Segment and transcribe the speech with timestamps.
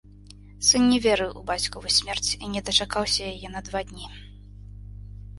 [0.67, 4.09] Сын не верыў у бацькаву смерць і не дачакаўся яе на два дні.